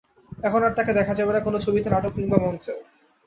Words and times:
এখন 0.43 0.61
আর 0.63 0.73
তাঁকে 0.77 0.91
দেখা 0.93 1.13
যাবে 1.15 1.31
না 1.33 1.39
কোনো 1.39 1.57
ছবিতে, 1.59 1.87
নাটকে 1.89 2.15
কিংবা 2.15 2.37
মঞ্চে। 2.37 2.73